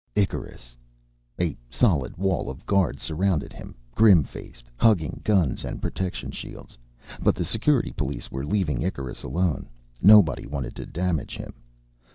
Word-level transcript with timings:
Icarus! 0.15 0.75
A 1.39 1.55
solid 1.69 2.17
wall 2.17 2.49
of 2.49 2.65
guards 2.65 3.03
surrounded 3.03 3.53
him, 3.53 3.75
grim 3.93 4.23
faced, 4.23 4.67
hugging 4.75 5.21
guns 5.23 5.63
and 5.63 5.79
protection 5.79 6.31
shields. 6.31 6.75
But 7.21 7.35
the 7.35 7.45
Security 7.45 7.91
police 7.91 8.31
were 8.31 8.43
leaving 8.43 8.81
Icarus 8.81 9.21
alone. 9.21 9.69
Nobody 10.01 10.47
wanted 10.47 10.75
to 10.77 10.87
damage 10.87 11.37
him. 11.37 11.53